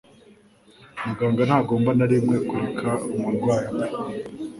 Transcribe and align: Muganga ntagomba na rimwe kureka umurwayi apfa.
Muganga 1.05 1.41
ntagomba 1.47 1.91
na 1.97 2.05
rimwe 2.11 2.37
kureka 2.47 2.89
umurwayi 3.13 3.67
apfa. 3.71 3.85